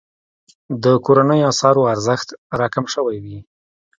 [0.83, 2.27] د کورنیو اسعارو ارزښت
[2.59, 3.37] راکم شوی وي.